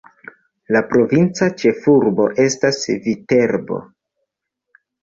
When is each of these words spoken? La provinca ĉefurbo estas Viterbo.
La 0.75 0.81
provinca 0.93 1.49
ĉefurbo 1.65 2.27
estas 2.47 2.83
Viterbo. 3.07 3.81